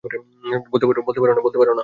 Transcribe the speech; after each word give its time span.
বলতে 0.71 0.85
পার 1.59 1.67
না? 1.69 1.79